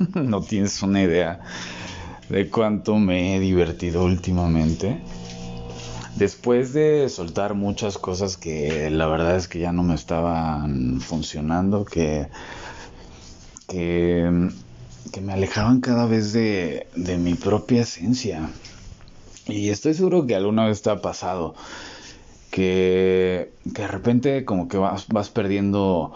no 0.14 0.42
tienes 0.42 0.82
una 0.82 1.02
idea 1.02 1.40
de 2.28 2.48
cuánto 2.48 2.96
me 2.96 3.36
he 3.36 3.40
divertido 3.40 4.04
últimamente. 4.04 5.00
Después 6.16 6.72
de 6.72 7.08
soltar 7.08 7.54
muchas 7.54 7.98
cosas 7.98 8.36
que 8.36 8.90
la 8.90 9.06
verdad 9.06 9.36
es 9.36 9.48
que 9.48 9.58
ya 9.58 9.72
no 9.72 9.82
me 9.82 9.94
estaban 9.94 11.00
funcionando, 11.00 11.84
que, 11.84 12.28
que, 13.68 14.50
me 15.22 15.32
alejaban 15.32 15.80
cada 15.80 16.06
vez 16.06 16.32
de, 16.32 16.88
de 16.94 17.16
mi 17.16 17.34
propia 17.34 17.82
esencia. 17.82 18.50
Y 19.46 19.70
estoy 19.70 19.94
seguro 19.94 20.26
que 20.26 20.34
alguna 20.34 20.66
vez 20.66 20.82
te 20.82 20.90
ha 20.90 21.00
pasado 21.00 21.54
que, 22.50 23.52
que 23.74 23.82
de 23.82 23.88
repente 23.88 24.44
como 24.44 24.68
que 24.68 24.76
vas, 24.76 25.06
vas 25.08 25.30
perdiendo 25.30 26.12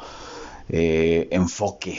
eh, 0.69 1.29
enfoque, 1.31 1.99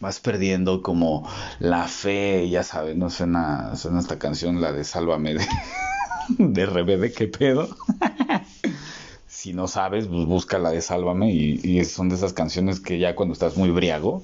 vas 0.00 0.20
perdiendo 0.20 0.82
como 0.82 1.28
la 1.58 1.88
fe, 1.88 2.48
ya 2.48 2.62
sabes, 2.62 2.96
no 2.96 3.10
suena, 3.10 3.76
suena 3.76 4.00
esta 4.00 4.18
canción, 4.18 4.60
la 4.60 4.72
de 4.72 4.84
Sálvame 4.84 5.34
de, 5.34 5.46
de 6.38 6.66
RBD, 6.66 7.14
¿qué 7.14 7.28
pedo? 7.28 7.68
si 9.26 9.52
no 9.52 9.68
sabes, 9.68 10.06
pues 10.06 10.24
busca 10.26 10.58
la 10.58 10.70
de 10.70 10.80
Sálvame 10.80 11.32
y, 11.32 11.60
y, 11.62 11.84
son 11.84 12.08
de 12.08 12.16
esas 12.16 12.32
canciones 12.32 12.80
que 12.80 12.98
ya 12.98 13.14
cuando 13.14 13.32
estás 13.32 13.56
muy 13.56 13.70
briago, 13.70 14.22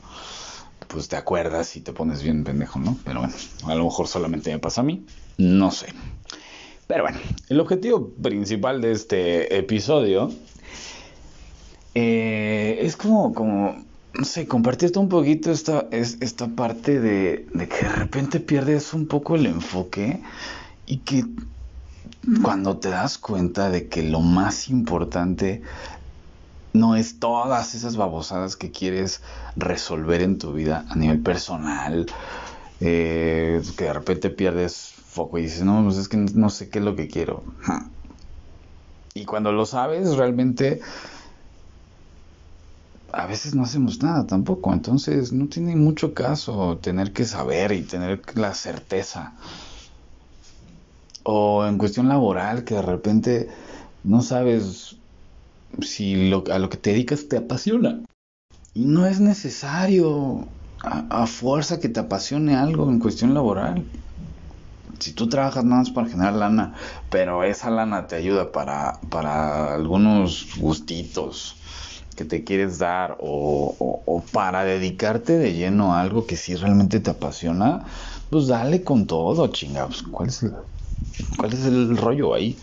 pues 0.89 1.09
te 1.09 1.17
acuerdas 1.17 1.77
y 1.77 1.81
te 1.81 1.93
pones 1.93 2.23
bien 2.23 2.45
pendejo, 2.45 2.79
¿no? 2.79 2.97
Pero 3.05 3.21
bueno, 3.21 3.35
a 3.67 3.75
lo 3.75 3.85
mejor 3.85 4.07
solamente 4.07 4.53
me 4.53 4.59
pasa 4.59 4.81
a 4.81 4.85
mí, 4.85 5.05
no 5.39 5.71
sé. 5.71 5.87
Pero 6.87 7.05
bueno, 7.05 7.19
el 7.49 7.61
objetivo 7.61 8.11
principal 8.11 8.81
de 8.81 8.93
este 8.93 9.57
episodio 9.57 10.31
eh, 11.95 12.79
es 12.83 12.97
como, 12.97 13.33
como, 13.33 13.85
no 14.19 14.25
sé, 14.25 14.47
compartirte 14.47 14.99
un 14.99 15.09
poquito 15.09 15.51
esta, 15.51 15.87
es, 15.91 16.19
esta 16.21 16.49
parte 16.49 17.01
de, 17.01 17.47
de 17.53 17.69
que 17.69 17.77
de 17.77 17.93
repente 17.93 18.41
pierdes 18.41 18.95
un 18.95 19.07
poco 19.07 19.35
el 19.35 19.47
enfoque 19.47 20.23
y 20.87 20.99
que 20.99 21.25
cuando 22.43 22.79
te 22.79 22.91
das 22.91 23.19
cuenta 23.19 23.71
de 23.71 23.89
que 23.89 24.03
lo 24.03 24.21
más 24.21 24.69
importante 24.69 25.63
no 26.73 26.97
es 26.97 27.19
todas 27.21 27.75
esas 27.75 27.97
babosadas 27.97 28.57
que 28.57 28.71
quieres 28.71 29.23
resolver 29.57 30.23
en 30.23 30.39
tu 30.39 30.53
vida 30.53 30.85
a 30.89 30.97
nivel 30.97 31.21
personal, 31.21 32.07
eh, 32.81 33.63
que 33.77 33.85
de 33.85 33.93
repente 33.93 34.31
pierdes 34.31 34.93
foco 35.07 35.39
y 35.39 35.43
dices, 35.43 35.63
no, 35.63 35.83
pues 35.85 35.97
es 35.97 36.09
que 36.09 36.17
no 36.17 36.51
sé 36.51 36.69
qué 36.69 36.81
es 36.81 36.85
lo 36.85 36.97
que 36.97 37.07
quiero. 37.09 37.45
Y 39.15 39.25
cuando 39.25 39.53
lo 39.53 39.65
sabes, 39.67 40.17
realmente 40.17 40.81
a 43.17 43.27
veces 43.27 43.55
no 43.55 43.63
hacemos 43.63 44.03
nada 44.03 44.27
tampoco. 44.27 44.73
Entonces 44.73 45.33
no 45.33 45.49
tiene 45.49 45.77
mucho 45.77 46.15
caso 46.15 46.79
tener 46.79 47.13
que 47.13 47.25
saber 47.25 47.73
y 47.73 47.83
tener 47.83 48.23
la 48.37 48.55
certeza. 48.55 49.35
O 51.23 51.65
en 51.65 51.79
cuestión 51.79 52.09
laboral, 52.09 52.65
que 52.65 52.75
de 52.75 52.83
repente 52.83 53.49
no 54.03 54.21
sabes 54.21 54.97
si 55.81 56.29
lo, 56.29 56.45
a 56.51 56.59
lo 56.59 56.69
que 56.69 56.77
te 56.77 56.91
dedicas 56.91 57.29
te 57.29 57.37
apasiona. 57.37 58.03
Y 58.75 58.85
no 58.85 59.07
es 59.07 59.21
necesario 59.21 60.49
a, 60.83 61.27
fuerza 61.27 61.81
que 61.81 61.89
te 61.89 62.01
apasione 62.01 62.57
algo 62.57 62.91
en 62.91 62.99
cuestión 62.99 63.33
laboral. 63.33 63.87
Si 64.99 65.13
tú 65.13 65.29
trabajas 65.29 65.65
nada 65.65 65.83
más 65.83 65.91
para 65.91 66.09
generar 66.09 66.35
lana, 66.35 66.75
pero 67.11 67.45
esa 67.45 67.71
lana 67.71 68.07
te 68.07 68.17
ayuda 68.17 68.53
para, 68.53 69.01
para 69.09 69.75
algunos 69.75 70.49
gustitos 70.59 71.57
que 72.15 72.25
te 72.25 72.45
quieres 72.45 72.79
dar 72.79 73.17
o, 73.21 74.23
para 74.33 74.65
dedicarte 74.65 75.39
de 75.39 75.53
lleno 75.55 75.95
a 75.95 76.01
algo 76.01 76.27
que 76.27 76.37
sí 76.37 76.55
realmente 76.55 77.01
te 77.01 77.11
apasiona, 77.11 77.85
pues 78.31 78.47
dale 78.47 78.83
con 78.83 79.07
todo, 79.07 79.47
chingados. 79.49 80.03
¿Cuál 80.03 80.29
es 80.29 80.47
cuál 81.37 81.53
es 81.53 81.65
el 81.65 81.97
rollo 81.97 82.35
ahí? 82.35 82.59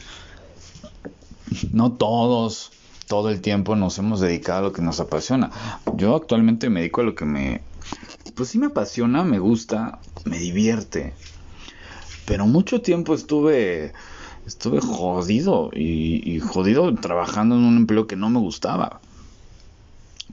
No 1.71 1.93
todos 1.93 2.71
todo 3.11 3.29
el 3.29 3.41
tiempo 3.41 3.75
nos 3.75 3.99
hemos 3.99 4.21
dedicado 4.21 4.59
a 4.59 4.61
lo 4.61 4.71
que 4.71 4.81
nos 4.81 5.01
apasiona. 5.01 5.51
Yo 5.97 6.15
actualmente 6.15 6.69
me 6.69 6.79
dedico 6.79 7.01
a 7.01 7.03
lo 7.03 7.13
que 7.13 7.25
me, 7.25 7.59
pues 8.35 8.47
sí 8.47 8.57
me 8.57 8.67
apasiona, 8.67 9.25
me 9.25 9.37
gusta, 9.37 9.99
me 10.23 10.39
divierte. 10.39 11.13
Pero 12.25 12.47
mucho 12.47 12.81
tiempo 12.81 13.13
estuve, 13.13 13.91
estuve 14.45 14.79
jodido 14.79 15.71
y, 15.73 16.39
jodido 16.39 16.95
trabajando 16.95 17.55
en 17.55 17.65
un 17.65 17.75
empleo 17.75 18.07
que 18.07 18.15
no 18.15 18.29
me 18.29 18.39
gustaba. 18.39 19.00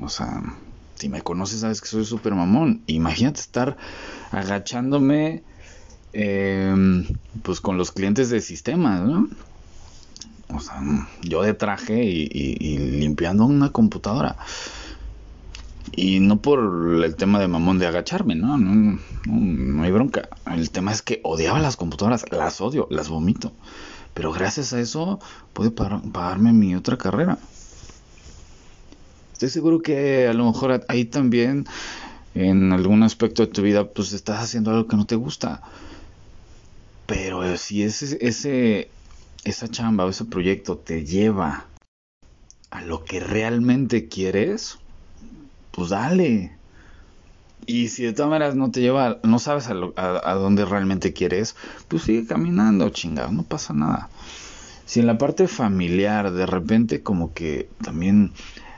O 0.01 0.09
sea, 0.09 0.43
si 0.97 1.09
me 1.09 1.23
conoces 1.23 1.61
sabes 1.61 1.81
que 1.81 1.89
soy 1.89 2.05
súper 2.05 2.35
mamón. 2.35 2.83
Imagínate 2.87 3.41
estar 3.41 3.77
agachándome 4.31 5.43
em, 6.13 7.07
pues 7.43 7.61
con 7.61 7.79
los 7.79 7.93
clientes 7.93 8.31
de 8.31 8.41
sistemas, 8.41 9.03
¿no? 9.03 9.29
O 10.55 10.61
sea, 10.61 10.81
yo 11.23 11.43
de 11.43 11.55
traje 11.55 12.05
y, 12.05 12.79
limpiando 12.79 13.45
una 13.45 13.71
computadora. 13.71 14.37
Y 15.95 16.21
no 16.21 16.41
por 16.41 17.05
el 17.05 17.17
tema 17.17 17.39
de 17.39 17.49
mamón 17.49 17.79
de 17.79 17.87
agacharme, 17.87 18.35
¿no? 18.35 18.57
No, 18.57 18.99
no, 19.27 19.83
hay 19.83 19.91
bronca. 19.91 20.29
El 20.47 20.71
tema 20.71 20.93
es 20.93 21.03
que 21.03 21.21
odiaba 21.25 21.59
las 21.59 21.77
computadoras, 21.77 22.25
las 22.31 22.61
odio, 22.61 22.87
las 22.91 23.09
vomito. 23.09 23.53
Pero 24.15 24.33
gracias 24.33 24.73
a 24.73 24.81
eso 24.81 25.21
pude 25.53 25.71
pagarme 25.71 26.53
mi 26.53 26.75
otra 26.75 26.97
carrera. 26.97 27.39
Estoy 29.39 29.51
seguro 29.51 29.81
que 29.81 30.27
a 30.27 30.33
lo 30.33 30.47
mejor 30.47 30.85
ahí 30.89 31.05
también, 31.05 31.65
en 32.35 32.73
algún 32.73 33.05
aspecto 33.05 33.47
de 33.47 33.53
tu 33.53 33.63
vida, 33.63 33.87
pues 33.87 34.13
estás 34.13 34.43
haciendo 34.43 34.73
algo 34.73 34.89
que 34.89 34.97
no 34.97 35.07
te 35.07 35.15
gusta. 35.15 35.63
Pero 37.07 37.57
si 37.57 37.85
ese, 37.85 38.19
ese, 38.21 38.91
esa 39.45 39.69
chamba 39.69 40.07
o 40.07 40.09
ese 40.09 40.25
proyecto 40.25 40.77
te 40.77 41.05
lleva 41.05 41.67
a 42.73 42.83
lo 42.83 43.05
que 43.05 43.21
realmente 43.21 44.09
quieres, 44.09 44.81
pues 45.71 45.91
dale. 45.91 46.51
Y 47.65 47.91
si 47.91 48.03
de 48.03 48.15
todas 48.15 48.31
maneras 48.31 48.57
no 48.57 48.73
te 48.73 48.81
lleva, 48.81 49.21
no 49.23 49.39
sabes 49.39 49.69
a, 49.69 49.75
a, 49.95 50.35
dónde 50.35 50.65
realmente 50.65 51.13
quieres, 51.13 51.55
pues 51.87 52.03
sigue 52.03 52.27
caminando, 52.27 52.89
chingado, 52.89 53.31
no 53.31 53.45
pasa 53.45 53.73
nada. 53.73 54.11
Si 54.85 54.99
en 54.99 55.07
la 55.07 55.17
parte 55.17 55.47
familiar 55.47 56.33
de 56.33 56.45
repente 56.45 57.05
como 57.05 57.33
que 57.33 57.69
también 57.85 58.33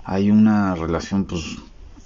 hay 0.04 0.30
una 0.30 0.74
relación 0.74 1.24
pues, 1.24 1.42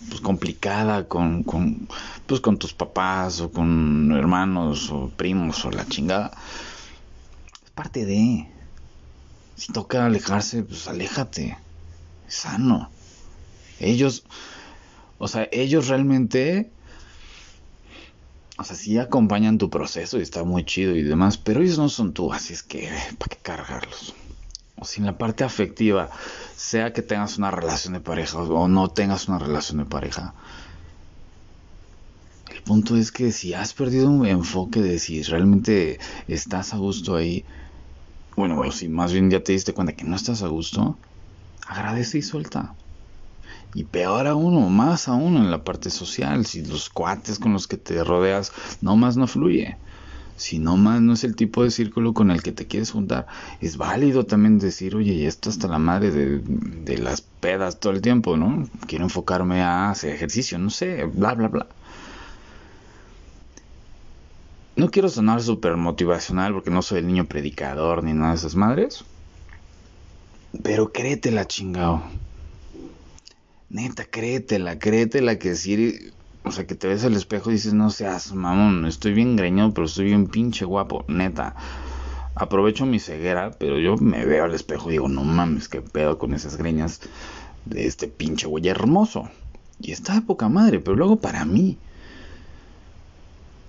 pues 0.08 0.20
complicada 0.20 1.08
con, 1.08 1.42
con, 1.42 1.88
pues 2.26 2.40
con 2.40 2.58
tus 2.58 2.74
papás 2.74 3.40
o 3.40 3.50
con 3.50 4.12
hermanos 4.12 4.90
o 4.90 5.08
primos 5.10 5.64
o 5.64 5.70
la 5.70 5.86
chingada, 5.86 6.32
es 7.64 7.70
parte 7.70 8.04
de... 8.04 8.48
Si 9.56 9.72
toca 9.72 10.04
alejarse, 10.04 10.64
pues 10.64 10.88
aléjate. 10.88 11.56
Es 12.26 12.34
sano. 12.34 12.90
Ellos, 13.78 14.24
o 15.18 15.28
sea, 15.28 15.48
ellos 15.52 15.88
realmente, 15.88 16.70
o 18.56 18.64
sea, 18.64 18.76
sí 18.76 18.98
acompañan 18.98 19.58
tu 19.58 19.70
proceso 19.70 20.18
y 20.18 20.22
está 20.22 20.42
muy 20.44 20.64
chido 20.64 20.96
y 20.96 21.02
demás, 21.02 21.38
pero 21.38 21.62
ellos 21.62 21.78
no 21.78 21.88
son 21.88 22.12
tú, 22.12 22.32
así 22.32 22.52
es 22.52 22.62
que, 22.62 22.90
¿para 23.18 23.36
qué 23.36 23.42
cargarlos? 23.42 24.14
O 24.76 24.84
sin 24.84 25.06
la 25.06 25.16
parte 25.16 25.44
afectiva, 25.44 26.10
sea 26.56 26.92
que 26.92 27.02
tengas 27.02 27.38
una 27.38 27.50
relación 27.50 27.94
de 27.94 28.00
pareja 28.00 28.38
o 28.38 28.68
no 28.68 28.88
tengas 28.88 29.28
una 29.28 29.38
relación 29.38 29.78
de 29.78 29.84
pareja. 29.84 30.34
El 32.50 32.62
punto 32.62 32.96
es 32.96 33.12
que 33.12 33.32
si 33.32 33.54
has 33.54 33.72
perdido 33.72 34.08
un 34.08 34.26
enfoque 34.26 34.80
de 34.80 34.98
si 34.98 35.22
realmente 35.22 35.98
estás 36.28 36.74
a 36.74 36.78
gusto 36.78 37.16
ahí, 37.16 37.44
bueno, 38.36 38.56
bueno, 38.56 38.72
si 38.72 38.88
más 38.88 39.12
bien 39.12 39.30
ya 39.30 39.42
te 39.42 39.52
diste 39.52 39.72
cuenta 39.72 39.94
que 39.94 40.04
no 40.04 40.16
estás 40.16 40.42
a 40.42 40.48
gusto, 40.48 40.98
agradece 41.66 42.18
y 42.18 42.22
suelta. 42.22 42.74
Y 43.74 43.84
peor 43.84 44.26
aún, 44.26 44.74
más 44.74 45.08
aún 45.08 45.36
en 45.36 45.50
la 45.50 45.64
parte 45.64 45.90
social, 45.90 46.46
si 46.46 46.64
los 46.64 46.88
cuates 46.90 47.38
con 47.38 47.52
los 47.52 47.66
que 47.66 47.76
te 47.76 48.02
rodeas 48.04 48.52
no 48.80 48.96
más 48.96 49.16
no 49.16 49.26
fluye. 49.26 49.76
Si 50.36 50.58
no 50.58 50.76
más 50.76 51.00
no 51.00 51.12
es 51.12 51.22
el 51.22 51.36
tipo 51.36 51.62
de 51.62 51.70
círculo 51.70 52.12
con 52.12 52.30
el 52.30 52.42
que 52.42 52.52
te 52.52 52.66
quieres 52.66 52.90
juntar, 52.90 53.26
es 53.60 53.76
válido 53.76 54.26
también 54.26 54.58
decir, 54.58 54.96
oye, 54.96 55.12
y 55.12 55.26
esto 55.26 55.48
hasta 55.48 55.68
la 55.68 55.78
madre 55.78 56.10
de, 56.10 56.40
de 56.40 56.98
las 56.98 57.20
pedas 57.20 57.78
todo 57.78 57.92
el 57.92 58.00
tiempo, 58.00 58.36
¿no? 58.36 58.68
Quiero 58.86 59.04
enfocarme 59.04 59.62
a 59.62 59.90
hacer 59.90 60.12
ejercicio, 60.12 60.58
no 60.58 60.70
sé, 60.70 61.04
bla, 61.04 61.34
bla, 61.34 61.48
bla. 61.48 61.68
No 64.76 64.90
quiero 64.90 65.08
sonar 65.08 65.40
súper 65.40 65.76
motivacional 65.76 66.52
porque 66.52 66.70
no 66.70 66.82
soy 66.82 66.98
el 66.98 67.06
niño 67.06 67.26
predicador 67.26 68.02
ni 68.02 68.12
nada 68.12 68.30
de 68.30 68.36
esas 68.36 68.56
madres. 68.56 69.04
Pero 70.62 70.92
créetela, 70.92 71.46
chingao. 71.46 72.02
Neta, 73.68 74.04
créetela, 74.04 74.78
créetela 74.78 75.38
que 75.38 75.54
si... 75.54 76.12
O 76.44 76.52
sea, 76.52 76.66
que 76.66 76.74
te 76.74 76.88
ves 76.88 77.04
al 77.04 77.14
espejo 77.14 77.50
y 77.50 77.54
dices, 77.54 77.72
no 77.72 77.88
seas 77.88 78.34
mamón, 78.34 78.84
estoy 78.84 79.14
bien 79.14 79.34
greñado, 79.34 79.72
pero 79.72 79.86
estoy 79.86 80.06
bien 80.06 80.26
pinche 80.26 80.66
guapo. 80.66 81.04
Neta, 81.08 81.56
aprovecho 82.34 82.84
mi 82.84 82.98
ceguera, 83.00 83.50
pero 83.58 83.78
yo 83.78 83.96
me 83.96 84.26
veo 84.26 84.44
al 84.44 84.54
espejo 84.54 84.88
y 84.88 84.92
digo, 84.92 85.08
no 85.08 85.24
mames, 85.24 85.68
qué 85.68 85.80
pedo 85.80 86.18
con 86.18 86.34
esas 86.34 86.56
greñas 86.56 87.00
de 87.64 87.86
este 87.86 88.08
pinche 88.08 88.46
güey 88.46 88.68
hermoso. 88.68 89.30
Y 89.80 89.92
está 89.92 90.14
de 90.14 90.20
poca 90.20 90.50
madre, 90.50 90.80
pero 90.80 90.96
luego 90.96 91.16
para 91.16 91.46
mí, 91.46 91.78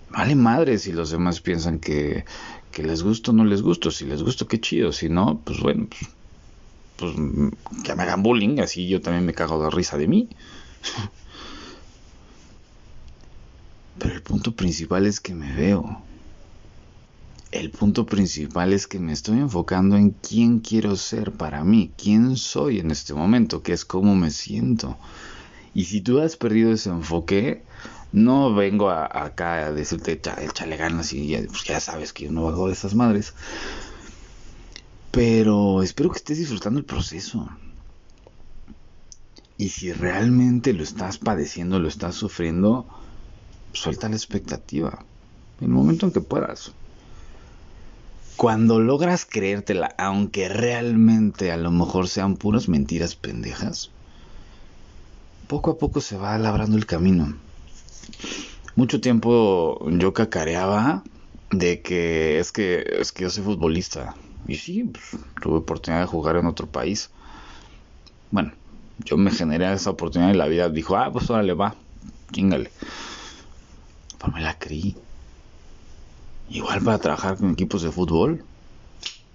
vale 0.09 0.35
madre 0.35 0.77
si 0.77 0.91
los 0.91 1.11
demás 1.11 1.39
piensan 1.39 1.79
que, 1.79 2.25
que 2.71 2.83
les 2.83 3.03
gusto 3.03 3.31
o 3.31 3.33
no 3.33 3.45
les 3.45 3.61
gusto. 3.61 3.89
Si 3.89 4.05
les 4.05 4.21
gusto, 4.21 4.47
qué 4.47 4.59
chido. 4.59 4.91
Si 4.91 5.07
no, 5.07 5.39
pues 5.43 5.61
bueno, 5.61 5.87
pues, 5.87 6.11
pues 6.97 7.13
que 7.83 7.95
me 7.95 8.03
hagan 8.03 8.21
bullying, 8.21 8.59
así 8.59 8.87
yo 8.87 9.01
también 9.01 9.25
me 9.25 9.33
cago 9.33 9.63
de 9.63 9.69
risa 9.69 9.97
de 9.97 10.07
mí. 10.07 10.29
Pero 13.99 14.13
el 14.13 14.21
punto 14.21 14.55
principal 14.55 15.05
es 15.05 15.19
que 15.19 15.33
me 15.33 15.53
veo. 15.53 16.01
El 17.51 17.71
punto 17.71 18.05
principal 18.05 18.73
es 18.73 18.87
que 18.87 18.99
me 18.99 19.13
estoy 19.13 19.39
enfocando 19.39 19.95
en 19.95 20.09
quién 20.09 20.59
quiero 20.59 20.97
ser 20.97 21.31
para 21.31 21.63
mí, 21.63 21.91
quién 21.97 22.35
soy 22.35 22.79
en 22.79 22.91
este 22.91 23.13
momento, 23.13 23.63
que 23.63 23.71
es 23.71 23.85
cómo 23.85 24.15
me 24.15 24.31
siento. 24.31 24.97
Y 25.73 25.85
si 25.85 26.01
tú 26.01 26.19
has 26.19 26.35
perdido 26.35 26.73
ese 26.73 26.89
enfoque, 26.89 27.63
no 28.11 28.53
vengo 28.53 28.89
acá 28.89 29.67
a 29.67 29.71
decirte 29.71 30.19
échale 30.41 30.77
ganas 30.77 31.13
y 31.13 31.27
ya, 31.27 31.43
pues 31.47 31.63
ya 31.63 31.79
sabes 31.79 32.13
que 32.13 32.25
yo 32.25 32.31
no 32.31 32.47
hago 32.47 32.67
de 32.67 32.73
esas 32.73 32.95
madres. 32.95 33.33
Pero 35.11 35.81
espero 35.81 36.11
que 36.11 36.17
estés 36.17 36.37
disfrutando 36.37 36.79
el 36.79 36.85
proceso. 36.85 37.49
Y 39.57 39.69
si 39.69 39.93
realmente 39.93 40.73
lo 40.73 40.83
estás 40.83 41.17
padeciendo, 41.17 41.79
lo 41.79 41.87
estás 41.87 42.15
sufriendo, 42.15 42.85
suelta 43.75 44.09
la 44.09 44.15
expectativa. 44.15 45.05
En 45.59 45.67
el 45.67 45.73
momento 45.73 46.05
en 46.05 46.11
que 46.11 46.21
puedas. 46.21 46.71
Cuando 48.35 48.79
logras 48.79 49.25
creértela, 49.25 49.95
aunque 49.97 50.49
realmente 50.49 51.51
a 51.51 51.57
lo 51.57 51.71
mejor 51.71 52.09
sean 52.09 52.35
puras 52.35 52.67
mentiras 52.67 53.15
pendejas, 53.15 53.91
poco 55.47 55.71
a 55.71 55.77
poco 55.77 56.01
se 56.01 56.17
va 56.17 56.37
labrando 56.37 56.75
el 56.75 56.85
camino. 56.85 57.37
Mucho 58.75 58.99
tiempo 58.99 59.89
yo 59.89 60.13
cacareaba 60.13 61.03
de 61.51 61.81
que 61.81 62.39
es 62.39 62.51
que 62.51 62.83
es 62.99 63.11
que 63.11 63.23
yo 63.23 63.29
soy 63.29 63.43
futbolista. 63.43 64.15
Y 64.47 64.55
sí, 64.55 64.83
pues, 64.83 65.21
tuve 65.41 65.57
oportunidad 65.57 66.01
de 66.01 66.07
jugar 66.07 66.35
en 66.35 66.45
otro 66.45 66.67
país. 66.67 67.09
Bueno, 68.31 68.51
yo 68.99 69.17
me 69.17 69.31
generé 69.31 69.71
esa 69.73 69.91
oportunidad 69.91 70.33
y 70.33 70.37
la 70.37 70.47
vida 70.47 70.69
dijo, 70.69 70.97
ah, 70.97 71.09
pues 71.11 71.29
órale, 71.29 71.53
va, 71.53 71.75
chingale. 72.31 72.69
Pero 74.25 74.37
me 74.37 74.41
la 74.41 74.57
creí. 74.57 74.95
Igual 76.49 76.81
para 76.81 76.97
trabajar 76.97 77.37
con 77.37 77.51
equipos 77.51 77.83
de 77.83 77.91
fútbol. 77.91 78.43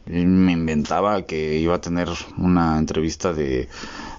Me 0.07 0.53
inventaba 0.53 1.23
que 1.23 1.59
iba 1.59 1.77
a 1.77 1.81
tener 1.81 2.09
una 2.39 2.77
entrevista 2.77 3.33
de, 3.33 3.69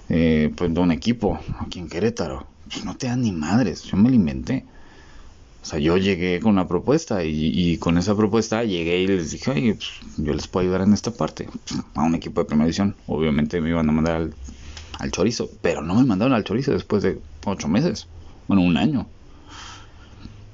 eh, 0.07 0.53
pues, 0.55 0.73
de 0.73 0.79
un 0.79 0.91
equipo 0.91 1.39
aquí 1.59 1.79
en 1.79 1.89
Querétaro. 1.89 2.47
Pues 2.71 2.85
no 2.85 2.95
te 2.95 3.07
dan 3.07 3.21
ni 3.21 3.33
madres, 3.33 3.83
yo 3.83 3.97
me 3.97 4.09
la 4.09 4.15
inventé. 4.15 4.63
O 5.61 5.65
sea, 5.65 5.77
yo 5.79 5.97
llegué 5.97 6.39
con 6.39 6.53
una 6.53 6.67
propuesta 6.67 7.23
y, 7.23 7.77
con 7.77 7.97
esa 7.97 8.15
propuesta 8.15 8.63
llegué 8.63 8.99
y 8.99 9.07
les 9.07 9.31
dije, 9.31 9.51
oye, 9.51 9.75
pues, 9.75 9.89
yo 10.17 10.33
les 10.33 10.47
puedo 10.47 10.63
ayudar 10.65 10.81
en 10.81 10.93
esta 10.93 11.11
parte. 11.11 11.49
A 11.95 12.03
un 12.03 12.15
equipo 12.15 12.41
de 12.41 12.45
primera 12.45 12.67
edición. 12.67 12.95
Obviamente 13.07 13.59
me 13.59 13.69
iban 13.69 13.89
a 13.89 13.91
mandar 13.91 14.15
al, 14.15 14.33
al 14.99 15.11
chorizo, 15.11 15.49
pero 15.61 15.81
no 15.81 15.95
me 15.95 16.05
mandaron 16.05 16.33
al 16.33 16.45
chorizo 16.45 16.71
después 16.71 17.03
de 17.03 17.19
ocho 17.45 17.67
meses. 17.67 18.07
Bueno, 18.47 18.63
un 18.63 18.77
año 18.77 19.07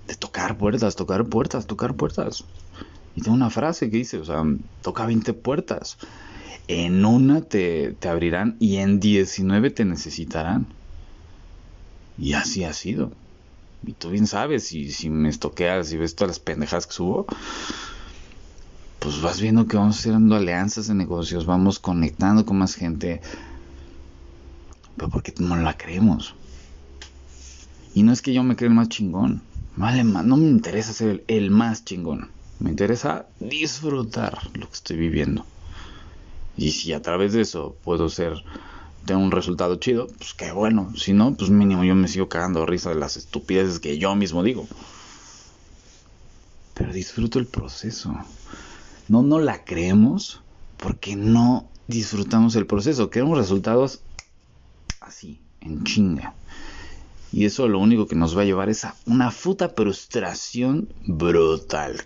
de 0.08 0.16
tocar 0.16 0.58
puertas, 0.58 0.96
tocar 0.96 1.26
puertas, 1.26 1.68
tocar 1.68 1.94
puertas. 1.96 2.46
Y 3.16 3.22
tengo 3.22 3.36
una 3.36 3.50
frase 3.50 3.90
que 3.90 3.98
dice, 3.98 4.18
o 4.18 4.26
sea, 4.26 4.44
toca 4.82 5.06
20 5.06 5.34
puertas. 5.34 5.98
En 6.68 7.06
una 7.06 7.42
te, 7.42 7.94
te 7.94 8.10
abrirán 8.10 8.56
y 8.60 8.78
en 8.78 9.00
19 9.00 9.70
te 9.72 9.86
necesitarán. 9.86 10.68
Y 12.18 12.34
así 12.34 12.64
ha 12.64 12.74
sido. 12.74 13.12
Y 13.86 13.94
tú 13.94 14.10
bien 14.10 14.28
sabes, 14.28 14.68
si, 14.68 14.92
si 14.92 15.10
me 15.10 15.30
estoqueas 15.30 15.92
y 15.92 15.98
ves 15.98 16.16
todas 16.16 16.30
las 16.30 16.40
pendejas 16.40 16.88
que 16.88 16.94
subo, 16.94 17.26
pues 19.00 19.22
vas 19.22 19.40
viendo 19.40 19.68
que 19.68 19.78
vamos 19.78 20.00
haciendo 20.00 20.36
alianzas 20.36 20.88
de 20.88 20.96
negocios, 20.96 21.46
vamos 21.46 21.80
conectando 21.80 22.46
con 22.46 22.58
más 22.58 22.76
gente. 22.76 23.22
Pero 24.96 25.10
porque 25.10 25.34
no 25.40 25.56
la 25.58 25.78
creemos. 25.78 26.34
Y 27.94 28.04
no 28.04 28.12
es 28.12 28.22
que 28.22 28.34
yo 28.34 28.44
me 28.44 28.56
crea 28.56 28.70
el 28.70 28.76
más 28.76 28.90
chingón. 28.90 29.42
Vale, 29.78 30.04
no 30.04 30.38
me 30.38 30.48
interesa 30.48 30.92
ser 30.92 31.24
el, 31.28 31.52
más 31.52 31.86
chingón. 31.86 32.32
Me 32.60 32.72
interesa 32.72 33.28
disfrutar 33.40 34.50
lo 34.56 34.68
que 34.68 34.74
estoy 34.74 34.98
viviendo. 34.98 35.46
Y 36.58 36.72
si 36.72 36.94
a 36.94 37.02
través 37.04 37.34
de 37.34 37.42
eso 37.42 37.78
puedo 37.84 38.10
ser, 38.10 38.44
tener 39.06 39.24
un 39.24 39.30
resultado 39.30 39.76
chido, 39.76 40.08
pues 40.18 40.34
qué 40.34 40.52
bueno. 40.52 40.92
Si 40.98 41.14
no, 41.14 41.36
pues 41.36 41.52
mínimo 41.52 41.84
yo 41.84 41.94
me 41.94 42.08
sigo 42.08 42.28
cagando 42.28 42.66
risa 42.66 42.90
de 42.90 42.96
las 42.96 43.18
estupideces 43.18 43.80
que 43.80 44.00
yo 44.00 44.16
mismo 44.16 44.42
digo. 44.42 44.68
Pero 46.74 46.92
disfruto 46.92 47.38
el 47.38 47.46
proceso. 47.46 48.18
No, 49.08 49.22
no 49.22 49.38
la 49.38 49.64
creemos 49.64 50.42
porque 50.78 51.16
no 51.16 51.70
disfrutamos 51.86 52.56
el 52.56 52.66
proceso. 52.66 53.12
Queremos 53.12 53.38
resultados 53.38 54.02
así, 55.02 55.40
en 55.62 55.84
chinga. 55.84 56.34
Y 57.32 57.46
eso 57.46 57.68
lo 57.68 57.80
único 57.80 58.08
que 58.08 58.16
nos 58.16 58.38
va 58.38 58.42
a 58.42 58.46
llevar 58.46 58.70
es 58.70 58.86
a 58.86 58.96
una 59.06 59.32
puta 59.32 59.70
frustración 59.70 60.88
brutal, 61.06 62.06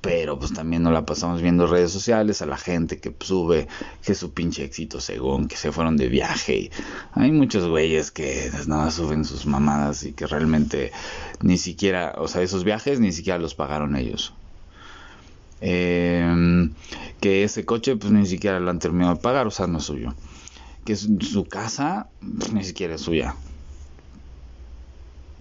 Pero 0.00 0.38
pues 0.38 0.52
también 0.54 0.82
nos 0.82 0.92
la 0.92 1.04
pasamos 1.04 1.42
viendo 1.42 1.66
redes 1.66 1.90
sociales 1.90 2.40
a 2.40 2.46
la 2.46 2.56
gente 2.56 2.98
que 3.00 3.14
sube 3.20 3.68
que 4.02 4.14
su 4.14 4.32
pinche 4.32 4.64
éxito 4.64 5.00
según 5.00 5.46
que 5.46 5.56
se 5.56 5.72
fueron 5.72 5.96
de 5.96 6.08
viaje. 6.08 6.70
hay 7.12 7.32
muchos 7.32 7.68
güeyes 7.68 8.10
que 8.10 8.50
nada 8.66 8.84
más 8.84 8.94
suben 8.94 9.24
sus 9.24 9.46
mamadas 9.46 10.04
y 10.04 10.12
que 10.12 10.26
realmente 10.26 10.92
ni 11.42 11.58
siquiera, 11.58 12.14
o 12.18 12.28
sea, 12.28 12.42
esos 12.42 12.64
viajes 12.64 13.00
ni 13.00 13.12
siquiera 13.12 13.38
los 13.38 13.54
pagaron 13.54 13.96
ellos. 13.96 14.32
Em, 15.60 16.72
que 17.20 17.44
ese 17.44 17.66
coche 17.66 17.96
pues 17.96 18.12
ni 18.12 18.24
siquiera 18.26 18.60
lo 18.60 18.70
han 18.70 18.78
terminado 18.78 19.16
de 19.16 19.20
pagar, 19.20 19.46
o 19.46 19.50
sea, 19.50 19.66
no 19.66 19.78
es 19.78 19.84
suyo 19.84 20.14
que 20.84 20.96
su 20.96 21.44
casa 21.48 22.08
ni 22.52 22.64
siquiera 22.64 22.94
es 22.94 23.02
suya. 23.02 23.34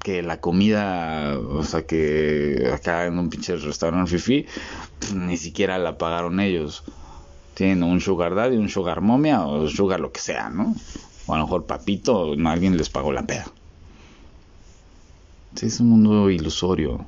Que 0.03 0.21
la 0.21 0.39
comida, 0.39 1.37
o 1.37 1.63
sea, 1.63 1.85
que 1.85 2.71
acá 2.73 3.05
en 3.05 3.19
un 3.19 3.29
pinche 3.29 3.55
restaurante 3.57 4.11
fifi, 4.11 4.45
ni 5.13 5.37
siquiera 5.37 5.77
la 5.77 5.97
pagaron 5.97 6.39
ellos. 6.39 6.83
Tienen 7.53 7.83
un 7.83 7.99
sugar 7.99 8.35
daddy, 8.35 8.57
un 8.57 8.69
sugar 8.69 9.01
momia 9.01 9.45
o 9.45 9.67
sugar 9.67 9.99
lo 9.99 10.11
que 10.11 10.21
sea, 10.21 10.49
¿no? 10.49 10.73
O 11.25 11.33
a 11.33 11.37
lo 11.37 11.43
mejor 11.43 11.65
papito, 11.65 12.33
alguien 12.45 12.77
les 12.77 12.89
pagó 12.89 13.11
la 13.11 13.23
peda. 13.23 13.45
es 15.61 15.79
un 15.79 15.89
mundo 15.89 16.29
ilusorio. 16.29 17.05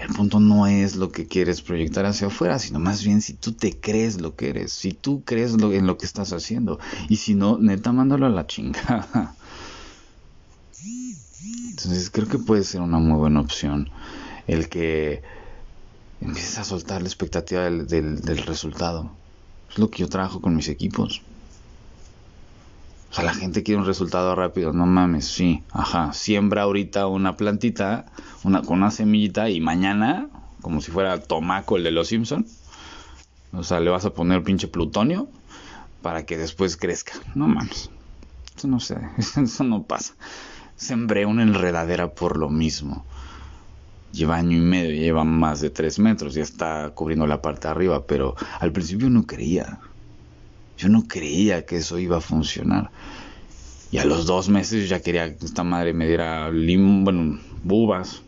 El 0.00 0.08
punto 0.08 0.40
no 0.40 0.66
es 0.66 0.96
lo 0.96 1.12
que 1.12 1.26
quieres 1.26 1.60
proyectar 1.60 2.06
hacia 2.06 2.28
afuera, 2.28 2.58
sino 2.58 2.78
más 2.80 3.04
bien 3.04 3.20
si 3.20 3.34
tú 3.34 3.52
te 3.52 3.78
crees 3.78 4.18
lo 4.18 4.34
que 4.34 4.48
eres, 4.48 4.72
si 4.72 4.92
tú 4.92 5.22
crees 5.24 5.52
lo, 5.52 5.72
en 5.72 5.86
lo 5.86 5.98
que 5.98 6.06
estás 6.06 6.32
haciendo. 6.32 6.80
Y 7.10 7.16
si 7.16 7.34
no, 7.34 7.58
neta, 7.58 7.92
mándalo 7.92 8.24
a 8.24 8.30
la 8.30 8.46
chingada. 8.46 9.34
Entonces 11.68 12.10
creo 12.10 12.28
que 12.28 12.38
puede 12.38 12.64
ser 12.64 12.80
una 12.80 12.98
muy 12.98 13.18
buena 13.18 13.40
opción 13.40 13.90
el 14.46 14.68
que 14.70 15.22
empieces 16.20 16.58
a 16.58 16.64
soltar 16.64 17.02
la 17.02 17.08
expectativa 17.08 17.64
del, 17.64 17.86
del 17.86 18.38
resultado. 18.38 19.10
Es 19.70 19.78
lo 19.78 19.90
que 19.90 19.98
yo 19.98 20.08
trabajo 20.08 20.40
con 20.40 20.56
mis 20.56 20.68
equipos. 20.68 21.22
O 23.10 23.12
sea, 23.12 23.24
la 23.24 23.34
gente 23.34 23.64
quiere 23.64 23.80
un 23.80 23.86
resultado 23.86 24.36
rápido, 24.36 24.72
no 24.72 24.86
mames, 24.86 25.26
sí, 25.26 25.64
ajá, 25.72 26.12
siembra 26.12 26.62
ahorita 26.62 27.08
una 27.08 27.36
plantita 27.36 28.06
una, 28.44 28.62
con 28.62 28.78
una 28.78 28.92
semillita 28.92 29.50
y 29.50 29.60
mañana, 29.60 30.28
como 30.60 30.80
si 30.80 30.92
fuera 30.92 31.20
tomaco 31.20 31.76
el 31.76 31.82
de 31.82 31.90
los 31.90 32.08
Simpson, 32.08 32.46
o 33.52 33.64
sea, 33.64 33.80
le 33.80 33.90
vas 33.90 34.04
a 34.04 34.14
poner 34.14 34.44
pinche 34.44 34.68
plutonio 34.68 35.28
para 36.02 36.24
que 36.24 36.38
después 36.38 36.76
crezca. 36.76 37.14
No 37.34 37.48
mames, 37.48 37.90
eso 38.56 38.68
no 38.68 38.78
sé, 38.78 38.96
eso 39.42 39.64
no 39.64 39.82
pasa. 39.82 40.14
Sembré 40.76 41.26
una 41.26 41.42
enredadera 41.42 42.14
por 42.14 42.38
lo 42.38 42.48
mismo. 42.48 43.04
Lleva 44.12 44.36
año 44.36 44.56
y 44.56 44.60
medio, 44.60 44.92
lleva 44.92 45.24
más 45.24 45.60
de 45.60 45.70
tres 45.70 45.98
metros, 45.98 46.34
ya 46.34 46.42
está 46.42 46.90
cubriendo 46.94 47.26
la 47.26 47.42
parte 47.42 47.68
de 47.68 47.72
arriba, 47.72 48.06
pero 48.06 48.34
al 48.60 48.72
principio 48.72 49.10
no 49.10 49.26
creía. 49.26 49.78
Yo 50.80 50.88
no 50.88 51.06
creía 51.06 51.66
que 51.66 51.76
eso 51.76 51.98
iba 51.98 52.16
a 52.16 52.20
funcionar. 52.22 52.90
Y 53.92 53.98
a 53.98 54.06
los 54.06 54.24
dos 54.24 54.48
meses 54.48 54.88
ya 54.88 55.00
quería 55.00 55.36
que 55.36 55.44
esta 55.44 55.62
madre 55.62 55.92
me 55.92 56.06
diera 56.06 56.50
lim 56.50 57.04
bubas. 57.62 58.22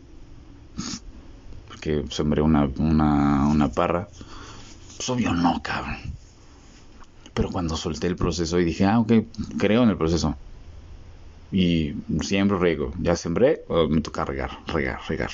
Porque 1.67 2.05
sembré 2.11 2.43
una, 2.43 2.69
una, 2.77 3.47
una 3.47 3.71
parra. 3.71 4.07
Pues 4.97 5.09
obvio 5.09 5.33
no, 5.33 5.63
cabrón. 5.63 5.97
Pero 7.33 7.49
cuando 7.49 7.75
solté 7.75 8.05
el 8.05 8.15
proceso 8.15 8.59
y 8.59 8.65
dije, 8.65 8.85
ah, 8.85 8.99
ok, 8.99 9.13
creo 9.57 9.81
en 9.81 9.89
el 9.89 9.97
proceso. 9.97 10.37
Y 11.51 11.95
siempre 12.21 12.59
riego. 12.59 12.93
Ya 12.99 13.15
sembré, 13.15 13.63
me 13.89 14.01
toca 14.01 14.25
regar, 14.25 14.59
regar, 14.67 14.99
regar. 15.09 15.31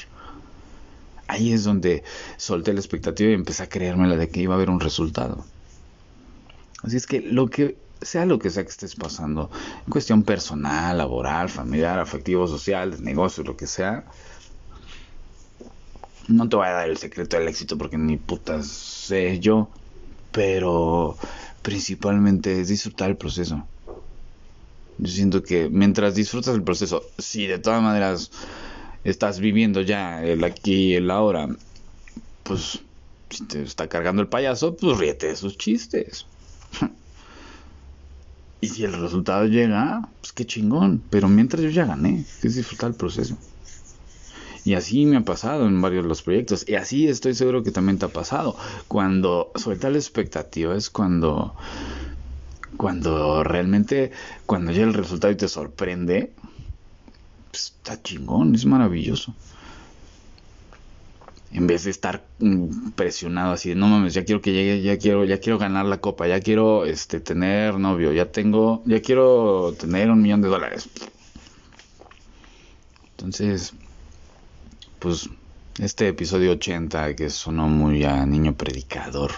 Ahí 1.27 1.51
es 1.51 1.65
donde 1.65 2.01
solté 2.37 2.71
la 2.71 2.79
expectativa 2.79 3.29
y 3.31 3.33
empecé 3.33 3.63
a 3.63 3.67
creérmela 3.67 4.15
de 4.15 4.29
que 4.29 4.39
iba 4.39 4.53
a 4.53 4.55
haber 4.55 4.69
un 4.69 4.79
resultado. 4.79 5.43
Así 6.89 6.97
es 6.97 7.05
que 7.05 7.21
lo 7.21 7.45
que 7.45 7.77
sea 8.01 8.25
lo 8.25 8.39
que 8.39 8.49
sea 8.49 8.63
que 8.63 8.71
estés 8.71 8.95
pasando, 8.95 9.51
en 9.85 9.91
cuestión 9.91 10.23
personal, 10.23 10.97
laboral, 10.97 11.47
familiar, 11.47 11.99
afectivo, 11.99 12.47
social, 12.47 12.97
de 12.97 13.03
negocio, 13.03 13.43
lo 13.43 13.55
que 13.55 13.67
sea, 13.67 14.05
no 16.27 16.49
te 16.49 16.55
voy 16.55 16.65
a 16.65 16.71
dar 16.71 16.89
el 16.89 16.97
secreto 16.97 17.37
del 17.37 17.47
éxito 17.47 17.77
porque 17.77 17.99
ni 17.99 18.17
putas 18.17 18.65
sé 18.65 19.39
yo, 19.39 19.69
pero 20.31 21.15
principalmente 21.61 22.59
es 22.59 22.69
disfrutar 22.69 23.11
el 23.11 23.17
proceso. 23.17 23.67
Yo 24.97 25.11
siento 25.11 25.43
que 25.43 25.69
mientras 25.69 26.15
disfrutas 26.15 26.55
el 26.55 26.63
proceso, 26.63 27.03
si 27.19 27.45
de 27.45 27.59
todas 27.59 27.83
maneras 27.83 28.31
estás 29.03 29.39
viviendo 29.39 29.81
ya 29.81 30.23
el 30.23 30.43
aquí 30.43 30.93
y 30.93 30.95
el 30.95 31.11
ahora, 31.11 31.47
pues 32.41 32.79
si 33.29 33.45
te 33.45 33.61
está 33.61 33.87
cargando 33.87 34.23
el 34.23 34.27
payaso, 34.27 34.75
pues 34.75 34.97
ríete 34.97 35.27
de 35.27 35.35
sus 35.35 35.55
chistes. 35.55 36.25
y 38.61 38.67
si 38.67 38.83
el 38.83 38.93
resultado 38.93 39.45
llega, 39.45 40.07
pues 40.21 40.33
qué 40.33 40.45
chingón. 40.45 41.01
Pero 41.09 41.27
mientras 41.27 41.61
yo 41.61 41.69
ya 41.69 41.85
gané, 41.85 42.25
es 42.43 42.55
disfrutar 42.55 42.91
el 42.91 42.95
proceso. 42.95 43.37
Y 44.65 44.73
así 44.73 45.05
me 45.05 45.17
ha 45.17 45.21
pasado 45.21 45.67
en 45.67 45.81
varios 45.81 46.03
de 46.03 46.09
los 46.09 46.21
proyectos. 46.21 46.67
Y 46.67 46.75
así 46.75 47.07
estoy 47.07 47.33
seguro 47.33 47.63
que 47.63 47.71
también 47.71 47.97
te 47.97 48.05
ha 48.05 48.09
pasado. 48.09 48.55
Cuando 48.87 49.51
suelta 49.55 49.89
la 49.89 49.97
expectativa 49.97 50.75
es 50.75 50.89
cuando 50.89 51.55
cuando 52.77 53.43
realmente, 53.43 54.11
cuando 54.45 54.71
llega 54.71 54.87
el 54.87 54.93
resultado 54.93 55.33
y 55.33 55.37
te 55.37 55.49
sorprende, 55.49 56.31
pues, 57.51 57.73
está 57.75 58.01
chingón, 58.01 58.55
es 58.55 58.65
maravilloso. 58.65 59.33
En 61.51 61.65
vez 61.65 61.83
de 61.83 61.91
estar 61.91 62.25
mm, 62.39 62.91
presionado 62.91 63.53
así 63.53 63.73
no 63.73 63.87
mames, 63.87 64.13
ya 64.13 64.23
quiero 64.23 64.41
que 64.41 64.53
llegue, 64.53 64.81
ya 64.81 64.97
quiero, 64.97 65.25
ya 65.25 65.39
quiero 65.39 65.57
ganar 65.57 65.85
la 65.85 65.99
copa, 65.99 66.27
ya 66.27 66.39
quiero 66.39 66.85
este 66.85 67.19
tener 67.19 67.79
novio, 67.79 68.13
ya 68.13 68.31
tengo, 68.31 68.83
ya 68.85 69.01
quiero 69.01 69.73
tener 69.79 70.11
un 70.11 70.21
millón 70.21 70.41
de 70.41 70.47
dólares. 70.49 70.89
Entonces, 73.11 73.73
pues 74.99 75.29
este 75.79 76.07
episodio 76.07 76.51
80 76.51 77.15
que 77.15 77.29
sonó 77.29 77.67
muy 77.67 78.03
a 78.03 78.25
niño 78.25 78.53
predicador 78.53 79.31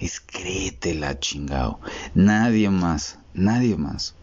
es 0.00 0.20
créetela, 0.20 1.18
chingao. 1.18 1.80
Nadie 2.14 2.70
más, 2.70 3.18
nadie 3.34 3.76
más 3.76 4.14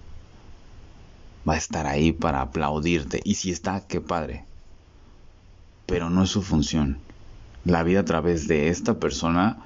va 1.48 1.54
a 1.54 1.58
estar 1.58 1.88
ahí 1.88 2.12
para 2.12 2.42
aplaudirte. 2.42 3.22
Y 3.24 3.36
si 3.36 3.52
está, 3.52 3.86
qué 3.88 4.02
padre. 4.02 4.46
Pero 5.86 6.10
no 6.10 6.24
es 6.24 6.30
su 6.30 6.42
función. 6.42 7.00
La 7.66 7.84
vida 7.84 8.02
a 8.02 8.06
través 8.06 8.48
de 8.48 8.70
esta 8.70 9.00
persona 9.00 9.58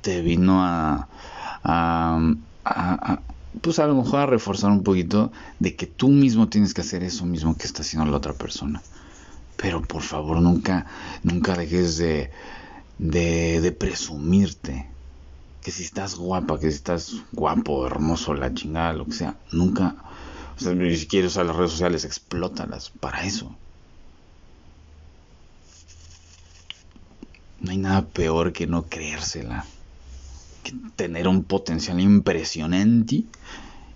te 0.00 0.20
vino 0.22 0.64
a, 0.64 1.08
a, 1.62 2.18
a, 2.64 3.20
pues 3.60 3.78
a 3.78 3.86
lo 3.86 3.94
mejor 3.94 4.20
a 4.20 4.26
reforzar 4.26 4.70
un 4.70 4.82
poquito 4.82 5.32
de 5.58 5.76
que 5.76 5.86
tú 5.86 6.08
mismo 6.08 6.48
tienes 6.48 6.74
que 6.74 6.80
hacer 6.80 7.02
eso 7.02 7.24
mismo 7.24 7.56
que 7.56 7.66
está 7.66 7.82
haciendo 7.82 8.10
la 8.10 8.16
otra 8.16 8.32
persona. 8.32 8.82
Pero 9.56 9.82
por 9.82 10.02
favor 10.02 10.40
nunca, 10.40 10.86
nunca 11.22 11.54
dejes 11.54 11.96
de, 11.96 12.30
de, 12.98 13.60
de 13.60 13.72
presumirte 13.72 14.90
que 15.62 15.70
si 15.70 15.82
estás 15.82 16.16
guapa, 16.16 16.58
que 16.60 16.70
si 16.70 16.76
estás 16.76 17.14
guapo, 17.32 17.86
hermoso, 17.86 18.34
la 18.34 18.52
chingada, 18.52 18.92
lo 18.92 19.06
que 19.06 19.12
sea, 19.12 19.36
nunca, 19.50 19.96
o 20.56 20.60
sea, 20.60 20.72
si 20.72 21.06
quieres 21.06 21.32
usar 21.32 21.46
las 21.46 21.56
redes 21.56 21.70
sociales, 21.70 22.04
explótalas 22.04 22.90
para 23.00 23.24
eso. 23.24 23.56
No 27.64 27.70
hay 27.70 27.78
nada 27.78 28.06
peor 28.06 28.52
que 28.52 28.66
no 28.66 28.82
creérsela, 28.82 29.64
que 30.62 30.74
tener 30.96 31.26
un 31.26 31.44
potencial 31.44 31.98
impresionante 31.98 33.24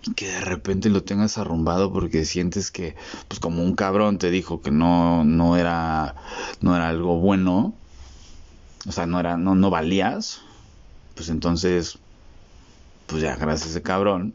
y 0.07 0.15
que 0.17 0.27
de 0.27 0.41
repente 0.41 0.89
lo 0.89 1.05
tengas 1.05 1.37
arrumbado 1.37 1.93
porque 1.93 2.25
sientes 2.25 2.71
que, 2.71 2.97
pues 3.29 3.41
como 3.41 3.63
un 3.63 3.75
cabrón 3.75 4.17
te 4.17 4.31
dijo 4.31 4.63
que 4.63 4.71
no, 4.71 5.23
no 5.23 5.59
era, 5.59 6.15
no 6.63 6.75
era 6.75 6.89
algo 6.89 7.19
bueno, 7.19 7.75
o 8.87 8.93
sea, 8.93 9.05
no 9.05 9.21
era, 9.21 9.37
no, 9.37 9.55
no 9.55 9.69
valías, 9.69 10.41
pues 11.15 11.29
entonces, 11.29 11.99
pues 13.07 13.21
ya 13.21 13.37
gracias 13.37 13.67
a 13.67 13.71
ese 13.73 13.83
cabrón, 13.83 14.33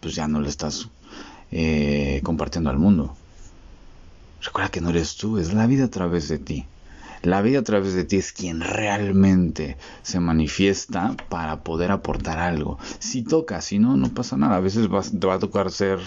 pues 0.00 0.16
ya 0.16 0.26
no 0.26 0.40
le 0.40 0.48
estás 0.48 0.88
eh, 1.52 2.20
compartiendo 2.24 2.68
al 2.68 2.78
mundo. 2.78 3.14
Recuerda 4.42 4.72
que 4.72 4.80
no 4.80 4.90
eres 4.90 5.14
tú, 5.14 5.38
es 5.38 5.54
la 5.54 5.68
vida 5.68 5.84
a 5.84 5.90
través 5.90 6.26
de 6.26 6.38
ti. 6.40 6.66
La 7.22 7.42
vida 7.42 7.58
a 7.58 7.62
través 7.62 7.94
de 7.94 8.04
ti 8.04 8.16
es 8.16 8.32
quien 8.32 8.60
realmente 8.60 9.76
se 10.02 10.20
manifiesta 10.20 11.14
para 11.28 11.62
poder 11.62 11.90
aportar 11.90 12.38
algo. 12.38 12.78
Si 12.98 13.22
toca, 13.22 13.60
si 13.60 13.78
no, 13.78 13.96
no 13.96 14.08
pasa 14.08 14.36
nada. 14.36 14.56
A 14.56 14.60
veces 14.60 14.88
te 14.88 15.26
va 15.26 15.34
a 15.34 15.38
tocar 15.38 15.70
ser 15.70 15.98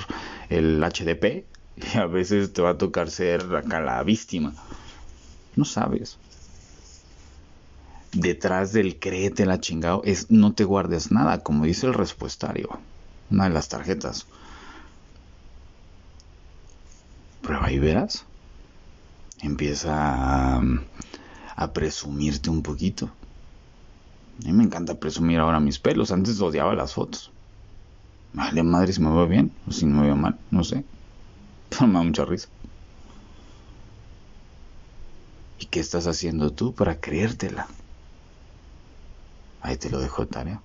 el 0.50 0.84
HDP 0.84 1.46
y 1.94 1.98
a 1.98 2.08
veces 2.08 2.54
te 2.54 2.62
va 2.62 2.72
a 2.72 2.78
tocar 2.78 3.10
ser 3.10 3.56
acá 3.56 3.80
la 3.80 4.02
víctima. 4.04 4.54
No 5.56 5.66
sabes 5.66 6.18
detrás 8.14 8.74
del 8.74 9.00
créete 9.00 9.46
la 9.46 9.60
chingado 9.60 10.02
es 10.06 10.30
no 10.30 10.54
te 10.54 10.64
guardes 10.64 11.12
nada, 11.12 11.40
como 11.40 11.66
dice 11.66 11.88
el 11.88 11.94
respuestario, 11.94 12.70
una 13.30 13.46
de 13.46 13.50
las 13.50 13.68
tarjetas. 13.68 14.28
Prueba 17.42 17.72
y 17.72 17.80
verás. 17.80 18.26
Empieza 19.44 20.62
a, 21.58 21.74
presumirte 21.74 22.50
un 22.50 22.64
poquito. 22.64 23.12
A 24.42 24.48
mí 24.48 24.54
me 24.54 24.64
encanta 24.64 24.96
presumir 24.96 25.40
ahora 25.40 25.60
mis 25.60 25.80
pelos. 25.80 26.12
Antes 26.12 26.40
odiaba 26.40 26.74
las 26.74 26.94
fotos. 26.94 27.30
Vale, 28.34 28.64
madre, 28.64 28.94
si 28.94 29.02
me 29.02 29.14
veo 29.14 29.28
bien 29.28 29.52
o 29.68 29.72
si 29.72 29.86
me 29.86 30.02
veo 30.02 30.16
mal, 30.16 30.40
no 30.50 30.64
sé. 30.64 30.86
Pero 31.70 31.88
me 31.88 32.00
da 32.00 32.04
mucha 32.04 32.26
risa. 32.26 32.48
¿Y 35.60 35.66
qué 35.66 35.82
estás 35.82 36.08
haciendo 36.08 36.50
tú 36.50 36.74
para 36.74 37.00
creértela? 37.00 37.68
Ahí 39.62 39.76
te 39.78 39.90
lo 39.90 40.00
dejo 40.00 40.26
tarea. 40.26 40.62